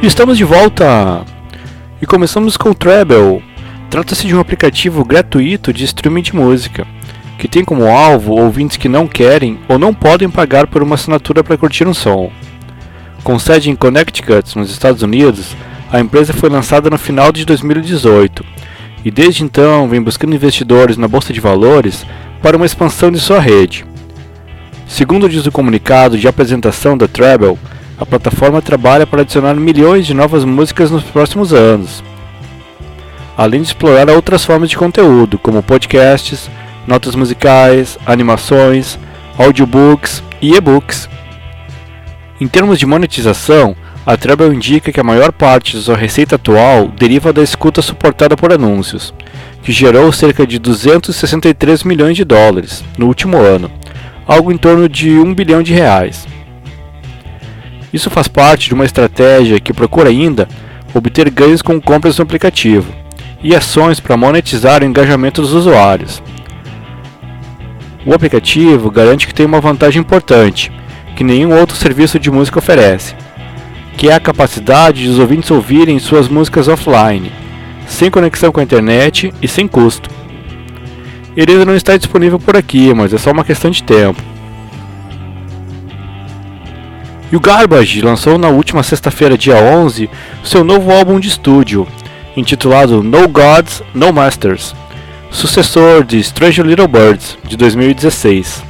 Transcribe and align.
Estamos 0.00 0.38
de 0.38 0.44
volta! 0.44 1.24
E 2.00 2.06
começamos 2.06 2.56
com 2.56 2.70
o 2.70 2.74
Treble. 2.74 3.42
Trata-se 3.90 4.28
de 4.28 4.34
um 4.34 4.38
aplicativo 4.38 5.04
gratuito 5.04 5.72
de 5.72 5.84
streaming 5.84 6.22
de 6.22 6.36
música, 6.36 6.86
que 7.36 7.48
tem 7.48 7.64
como 7.64 7.84
alvo 7.84 8.34
ouvintes 8.34 8.76
que 8.76 8.88
não 8.88 9.08
querem 9.08 9.58
ou 9.68 9.76
não 9.76 9.92
podem 9.92 10.30
pagar 10.30 10.68
por 10.68 10.84
uma 10.84 10.94
assinatura 10.94 11.42
para 11.42 11.58
curtir 11.58 11.84
um 11.84 11.92
som. 11.92 12.30
Com 13.24 13.40
sede 13.40 13.70
em 13.70 13.74
Connecticut, 13.74 14.56
nos 14.56 14.70
Estados 14.70 15.02
Unidos, 15.02 15.56
a 15.90 15.98
empresa 15.98 16.32
foi 16.32 16.48
lançada 16.48 16.88
no 16.88 16.96
final 16.96 17.32
de 17.32 17.44
2018 17.44 18.44
e 19.04 19.10
desde 19.10 19.42
então 19.42 19.88
vem 19.88 20.00
buscando 20.00 20.34
investidores 20.34 20.96
na 20.96 21.08
bolsa 21.08 21.32
de 21.32 21.40
valores 21.40 22.06
para 22.40 22.56
uma 22.56 22.66
expansão 22.66 23.10
de 23.10 23.18
sua 23.18 23.40
rede. 23.40 23.84
Segundo 24.86 25.28
diz 25.28 25.44
o 25.44 25.52
comunicado 25.52 26.16
de 26.16 26.28
apresentação 26.28 26.96
da 26.96 27.08
Treble, 27.08 27.58
a 28.00 28.06
plataforma 28.06 28.62
trabalha 28.62 29.06
para 29.06 29.22
adicionar 29.22 29.54
milhões 29.54 30.06
de 30.06 30.14
novas 30.14 30.44
músicas 30.44 30.90
nos 30.90 31.02
próximos 31.02 31.52
anos, 31.52 32.02
além 33.36 33.60
de 33.60 33.68
explorar 33.68 34.08
outras 34.08 34.44
formas 34.44 34.70
de 34.70 34.76
conteúdo, 34.76 35.38
como 35.38 35.62
podcasts, 35.62 36.48
notas 36.86 37.14
musicais, 37.14 37.98
animações, 38.06 38.98
audiobooks 39.36 40.22
e 40.40 40.54
e-books. 40.54 41.08
Em 42.40 42.46
termos 42.46 42.78
de 42.78 42.86
monetização, 42.86 43.74
a 44.06 44.16
Treble 44.16 44.54
indica 44.54 44.92
que 44.92 45.00
a 45.00 45.04
maior 45.04 45.32
parte 45.32 45.76
de 45.76 45.82
sua 45.82 45.96
receita 45.96 46.36
atual 46.36 46.88
deriva 46.88 47.32
da 47.32 47.42
escuta 47.42 47.82
suportada 47.82 48.36
por 48.36 48.52
anúncios, 48.52 49.12
que 49.62 49.72
gerou 49.72 50.10
cerca 50.12 50.46
de 50.46 50.58
263 50.58 51.82
milhões 51.82 52.16
de 52.16 52.24
dólares 52.24 52.84
no 52.96 53.06
último 53.06 53.36
ano, 53.36 53.70
algo 54.26 54.52
em 54.52 54.56
torno 54.56 54.88
de 54.88 55.10
1 55.10 55.34
bilhão 55.34 55.62
de 55.62 55.74
reais. 55.74 56.26
Isso 57.98 58.10
faz 58.10 58.28
parte 58.28 58.68
de 58.68 58.74
uma 58.74 58.84
estratégia 58.84 59.58
que 59.58 59.72
procura 59.72 60.08
ainda 60.08 60.46
obter 60.94 61.28
ganhos 61.30 61.60
com 61.60 61.80
compras 61.80 62.16
no 62.16 62.22
aplicativo 62.22 62.94
e 63.42 63.56
ações 63.56 63.98
para 63.98 64.16
monetizar 64.16 64.82
o 64.82 64.86
engajamento 64.86 65.42
dos 65.42 65.52
usuários. 65.52 66.22
O 68.06 68.14
aplicativo 68.14 68.88
garante 68.88 69.26
que 69.26 69.34
tem 69.34 69.44
uma 69.44 69.60
vantagem 69.60 70.00
importante, 70.00 70.70
que 71.16 71.24
nenhum 71.24 71.52
outro 71.58 71.76
serviço 71.76 72.20
de 72.20 72.30
música 72.30 72.60
oferece, 72.60 73.16
que 73.96 74.08
é 74.08 74.14
a 74.14 74.20
capacidade 74.20 75.02
de 75.02 75.08
os 75.08 75.18
ouvintes 75.18 75.50
ouvirem 75.50 75.98
suas 75.98 76.28
músicas 76.28 76.68
offline, 76.68 77.32
sem 77.88 78.12
conexão 78.12 78.52
com 78.52 78.60
a 78.60 78.62
internet 78.62 79.34
e 79.42 79.48
sem 79.48 79.66
custo. 79.66 80.08
Ele 81.36 81.50
ainda 81.50 81.64
não 81.64 81.74
está 81.74 81.96
disponível 81.96 82.38
por 82.38 82.56
aqui, 82.56 82.94
mas 82.94 83.12
é 83.12 83.18
só 83.18 83.32
uma 83.32 83.42
questão 83.42 83.72
de 83.72 83.82
tempo. 83.82 84.22
E 87.30 87.36
o 87.36 87.40
Garbage 87.40 88.00
lançou 88.00 88.38
na 88.38 88.48
última 88.48 88.82
sexta-feira, 88.82 89.36
dia 89.36 89.56
11, 89.56 90.08
seu 90.42 90.64
novo 90.64 90.90
álbum 90.90 91.20
de 91.20 91.28
estúdio, 91.28 91.86
intitulado 92.34 93.02
No 93.02 93.28
Gods, 93.28 93.82
No 93.92 94.12
Masters, 94.14 94.74
sucessor 95.30 96.04
de 96.04 96.18
Strange 96.20 96.62
Little 96.62 96.88
Birds, 96.88 97.36
de 97.44 97.54
2016. 97.54 98.64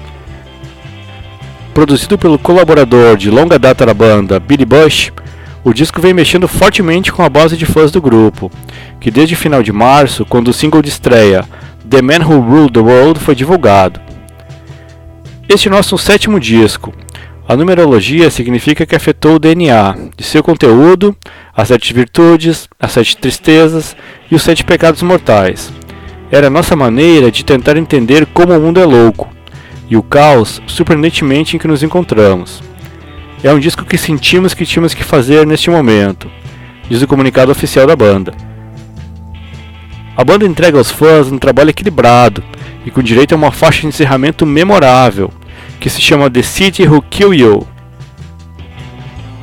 Produzido 1.72 2.18
pelo 2.18 2.36
colaborador 2.36 3.16
de 3.16 3.30
longa 3.30 3.60
data 3.60 3.86
da 3.86 3.94
banda, 3.94 4.40
Billy 4.40 4.64
Bush, 4.64 5.12
o 5.62 5.72
disco 5.72 6.00
vem 6.00 6.12
mexendo 6.12 6.48
fortemente 6.48 7.12
com 7.12 7.22
a 7.22 7.28
base 7.28 7.56
de 7.56 7.64
fãs 7.64 7.92
do 7.92 8.02
grupo, 8.02 8.50
que 8.98 9.10
desde 9.10 9.36
final 9.36 9.62
de 9.62 9.72
março, 9.72 10.24
quando 10.24 10.48
o 10.48 10.52
single 10.52 10.82
de 10.82 10.88
estreia 10.88 11.44
The 11.88 12.02
Man 12.02 12.26
Who 12.26 12.40
Ruled 12.40 12.72
the 12.72 12.80
World 12.80 13.20
foi 13.20 13.36
divulgado. 13.36 14.00
Este 15.48 15.68
é 15.68 15.70
nosso 15.70 15.96
sétimo 15.96 16.40
disco, 16.40 16.92
a 17.48 17.56
numerologia 17.56 18.30
significa 18.30 18.84
que 18.84 18.94
afetou 18.94 19.36
o 19.36 19.38
DNA 19.38 19.96
de 20.14 20.22
seu 20.22 20.42
conteúdo, 20.42 21.16
as 21.56 21.68
sete 21.68 21.94
virtudes, 21.94 22.68
as 22.78 22.92
sete 22.92 23.16
tristezas 23.16 23.96
e 24.30 24.34
os 24.34 24.42
sete 24.42 24.62
pecados 24.62 25.00
mortais. 25.00 25.72
Era 26.30 26.50
nossa 26.50 26.76
maneira 26.76 27.30
de 27.30 27.46
tentar 27.46 27.78
entender 27.78 28.26
como 28.34 28.54
o 28.54 28.60
mundo 28.60 28.78
é 28.78 28.84
louco 28.84 29.30
e 29.88 29.96
o 29.96 30.02
caos 30.02 30.60
surpreendentemente 30.66 31.56
em 31.56 31.58
que 31.58 31.66
nos 31.66 31.82
encontramos. 31.82 32.62
É 33.42 33.50
um 33.50 33.58
disco 33.58 33.82
que 33.82 33.96
sentimos 33.96 34.52
que 34.52 34.66
tínhamos 34.66 34.92
que 34.92 35.02
fazer 35.02 35.46
neste 35.46 35.70
momento, 35.70 36.30
diz 36.90 37.00
o 37.00 37.06
comunicado 37.06 37.50
oficial 37.50 37.86
da 37.86 37.96
banda. 37.96 38.34
A 40.14 40.22
banda 40.22 40.44
entrega 40.44 40.76
aos 40.76 40.90
fãs 40.90 41.32
um 41.32 41.38
trabalho 41.38 41.70
equilibrado 41.70 42.44
e 42.84 42.90
com 42.90 43.02
direito 43.02 43.32
a 43.32 43.38
uma 43.38 43.50
faixa 43.50 43.80
de 43.80 43.86
encerramento 43.86 44.44
memorável, 44.44 45.32
que 45.80 45.88
se 45.90 46.00
chama 46.00 46.30
The 46.30 46.42
City 46.42 46.86
Who 46.86 47.02
Kill 47.02 47.34
You. 47.34 47.66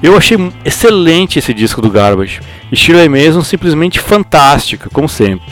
Eu 0.03 0.17
achei 0.17 0.37
excelente 0.63 1.39
esse 1.39 1.53
disco 1.53 1.81
do 1.81 1.89
Garbage, 1.89 2.41
e 2.71 2.75
Shirley 2.75 3.09
Mason 3.09 3.41
simplesmente 3.41 3.99
fantástica, 3.99 4.89
como 4.91 5.09
sempre. 5.09 5.47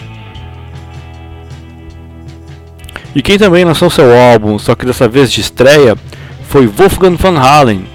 E 3.16 3.22
quem 3.22 3.38
também 3.38 3.64
lançou 3.64 3.90
seu 3.90 4.16
álbum, 4.16 4.58
só 4.58 4.76
que 4.76 4.86
dessa 4.86 5.08
vez 5.08 5.32
de 5.32 5.42
estreia, 5.42 5.96
foi 6.48 6.68
Wolfgang 6.68 7.16
Van 7.16 7.40
Halen, 7.40 7.86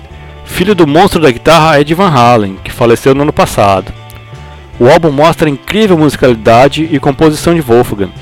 filho 0.44 0.74
do 0.74 0.86
monstro 0.86 1.20
da 1.20 1.30
guitarra 1.30 1.80
Ed 1.80 1.92
Van 1.94 2.10
Halen, 2.10 2.58
que 2.64 2.72
faleceu 2.72 3.14
no 3.14 3.22
ano 3.22 3.32
passado. 3.32 3.92
O 4.80 4.88
álbum 4.88 5.10
mostra 5.10 5.48
a 5.48 5.50
incrível 5.50 5.98
musicalidade 5.98 6.88
e 6.90 6.98
composição 7.00 7.54
de 7.54 7.60
Wolfgang, 7.60 8.12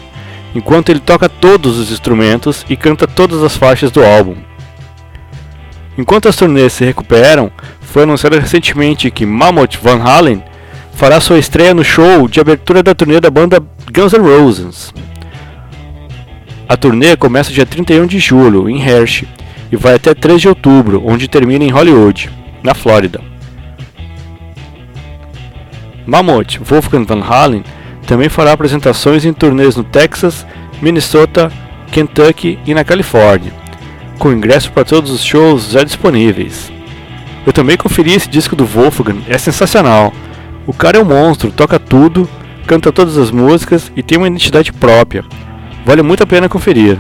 enquanto 0.55 0.89
ele 0.89 1.01
toca 1.01 1.29
todos 1.29 1.79
os 1.79 1.93
instrumentos 1.93 2.65
e 2.69 2.77
canta 2.77 3.07
todas 3.07 3.43
as 3.43 3.57
faixas 3.57 3.91
do 3.91 4.03
álbum. 4.03 4.37
Enquanto 5.99 6.29
as 6.29 6.37
turnês 6.37 6.75
se 6.75 6.85
recuperam, 6.85 7.51
foi 7.81 8.03
anunciado 8.03 8.39
recentemente 8.39 9.11
que 9.11 9.25
Mammoth 9.25 9.77
Van 9.83 10.03
Halen 10.03 10.43
fará 10.93 11.21
sua 11.21 11.39
estreia 11.39 11.73
no 11.73 11.83
show 11.83 12.29
de 12.29 12.39
abertura 12.39 12.83
da 12.83 12.95
turnê 12.95 13.19
da 13.19 13.31
banda 13.31 13.63
Guns 13.91 14.13
N' 14.13 14.21
Roses. 14.21 14.93
A 16.69 16.77
turnê 16.77 17.17
começa 17.17 17.53
dia 17.53 17.65
31 17.65 18.07
de 18.07 18.19
julho 18.19 18.69
em 18.69 18.81
Hershey 18.83 19.27
e 19.73 19.77
vai 19.77 19.95
até 19.95 20.13
3 20.13 20.43
de 20.43 20.49
outubro, 20.49 21.03
onde 21.07 21.29
termina 21.29 21.65
em 21.65 21.71
Hollywood, 21.71 22.31
na 22.63 22.75
Flórida. 22.75 23.21
Mammoth 26.05 26.59
Wolfgang 26.63 27.05
Van 27.05 27.23
Halen 27.23 27.65
também 28.07 28.29
fará 28.29 28.53
apresentações 28.53 29.25
em 29.25 29.33
turnês 29.33 29.77
no 29.77 29.83
Texas, 29.83 30.47
Minnesota, 30.83 31.51
Kentucky 31.91 32.59
e 32.67 32.75
na 32.75 32.85
Califórnia 32.85 33.66
com 34.19 34.33
ingresso 34.33 34.73
para 34.73 34.85
todos 34.85 35.11
os 35.11 35.25
shows 35.25 35.71
já 35.71 35.85
disponíveis. 35.85 36.73
Eu 37.47 37.53
também 37.53 37.77
conferi 37.77 38.13
esse 38.13 38.29
disco 38.29 38.57
do 38.57 38.67
Wolfgang, 38.67 39.23
é 39.29 39.39
sensacional. 39.39 40.13
O 40.67 40.73
cara 40.73 40.99
é 40.99 41.01
um 41.01 41.05
monstro, 41.05 41.53
toca 41.53 41.79
tudo, 41.79 42.29
canta 42.67 42.91
todas 42.91 43.17
as 43.17 43.31
músicas 43.31 43.93
e 43.95 44.03
tem 44.03 44.19
uma 44.19 44.27
identidade 44.27 44.73
própria. 44.73 45.25
Vale 45.85 46.03
muito 46.03 46.23
a 46.25 46.27
pena 46.27 46.49
conferir. 46.49 46.99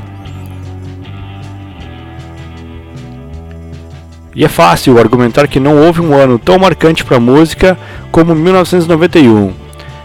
E 4.36 4.44
é 4.44 4.48
fácil 4.48 4.98
argumentar 4.98 5.48
que 5.48 5.58
não 5.58 5.78
houve 5.78 6.00
um 6.00 6.14
ano 6.14 6.38
tão 6.38 6.58
marcante 6.58 7.04
para 7.04 7.16
a 7.16 7.20
música 7.20 7.76
como 8.12 8.34
1991, 8.34 9.52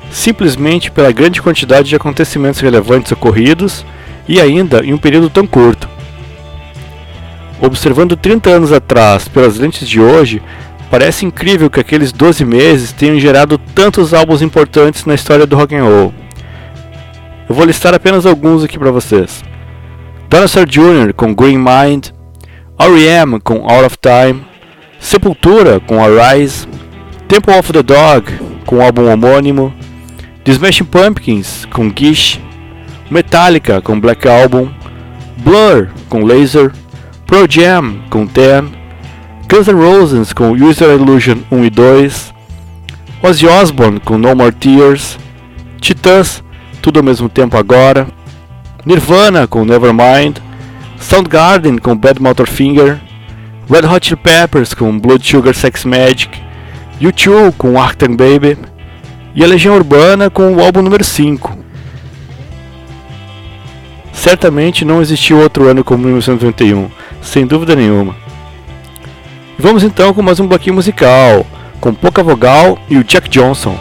simplesmente 0.09 0.89
pela 0.89 1.11
grande 1.11 1.41
quantidade 1.41 1.89
de 1.89 1.95
acontecimentos 1.95 2.61
relevantes 2.61 3.11
ocorridos 3.11 3.85
e 4.27 4.39
ainda 4.39 4.83
em 4.85 4.93
um 4.93 4.97
período 4.97 5.29
tão 5.29 5.45
curto. 5.45 5.87
Observando 7.61 8.17
30 8.17 8.49
anos 8.49 8.71
atrás 8.71 9.27
pelas 9.27 9.57
lentes 9.57 9.87
de 9.87 10.01
hoje, 10.01 10.41
parece 10.89 11.25
incrível 11.25 11.69
que 11.69 11.79
aqueles 11.79 12.11
12 12.11 12.43
meses 12.43 12.91
tenham 12.91 13.19
gerado 13.19 13.57
tantos 13.57 14.13
álbuns 14.13 14.41
importantes 14.41 15.05
na 15.05 15.13
história 15.13 15.45
do 15.45 15.55
rock 15.55 15.75
and 15.75 15.83
roll. 15.83 16.13
Eu 17.47 17.53
vou 17.53 17.65
listar 17.65 17.93
apenas 17.93 18.25
alguns 18.25 18.63
aqui 18.63 18.79
para 18.79 18.91
vocês. 18.91 19.43
Dinosaur 20.29 20.65
Jr. 20.65 21.13
com 21.13 21.35
Green 21.35 21.57
Mind, 21.57 22.07
R.E.M. 22.79 23.39
com 23.41 23.69
Out 23.69 23.85
of 23.85 23.97
Time, 23.97 24.43
Sepultura 24.99 25.79
com 25.79 26.03
Arise, 26.03 26.67
Temple 27.27 27.53
of 27.53 27.71
the 27.73 27.83
Dog 27.83 28.31
com 28.65 28.77
o 28.77 28.81
álbum 28.81 29.11
homônimo, 29.11 29.73
The 30.43 30.53
Smashing 30.53 30.85
Pumpkins 30.85 31.65
com 31.65 31.91
Gish, 31.95 32.39
Metallica 33.09 33.81
com 33.81 33.99
Black 33.99 34.27
Album, 34.27 34.69
Blur 35.37 35.89
com 36.07 36.23
Laser, 36.23 36.71
Pro 37.31 37.47
Jam 37.49 37.95
com 38.09 38.27
Ten, 38.27 38.73
Guns 39.49 39.65
N' 39.65 39.73
Roses 39.73 40.33
com 40.33 40.51
User 40.51 40.89
Illusion 40.89 41.37
1 41.49 41.63
e 41.63 41.69
2, 41.69 42.33
Ozzy 43.23 43.47
Osbourne 43.47 44.01
com 44.01 44.17
No 44.17 44.35
More 44.35 44.51
Tears, 44.51 45.17
Titãs, 45.79 46.43
tudo 46.81 46.99
ao 46.99 47.05
mesmo 47.05 47.29
tempo 47.29 47.55
agora, 47.55 48.05
Nirvana 48.85 49.47
com 49.47 49.63
Nevermind, 49.63 50.39
Soundgarden 50.99 51.77
com 51.77 51.95
Bad 51.95 52.21
Motor 52.21 52.49
Finger, 52.49 52.99
Red 53.69 53.87
Hot 53.87 54.05
Chili 54.05 54.19
Peppers 54.21 54.73
com 54.73 54.99
Blood 54.99 55.25
Sugar 55.25 55.55
Sex 55.55 55.85
Magic, 55.85 56.37
U2 56.99 57.53
com 57.57 57.81
Arctic 57.81 58.09
Baby 58.09 58.57
e 59.33 59.41
a 59.41 59.47
Legião 59.47 59.75
Urbana 59.75 60.29
com 60.29 60.53
o 60.53 60.61
álbum 60.61 60.81
número 60.81 61.05
5, 61.05 61.61
Certamente 64.21 64.85
não 64.85 65.01
existiu 65.01 65.39
outro 65.39 65.67
ano 65.67 65.83
como 65.83 66.03
1991, 66.03 66.91
sem 67.21 67.45
dúvida 67.45 67.75
nenhuma. 67.75 68.15
Vamos 69.57 69.83
então 69.83 70.13
com 70.13 70.21
mais 70.21 70.39
um 70.39 70.47
bloquinho 70.47 70.75
musical. 70.75 71.45
com 71.79 71.93
pouca 71.93 72.21
vogal 72.21 72.77
e 72.89 72.97
o 72.97 73.03
Jack 73.03 73.27
Johnson. 73.27 73.75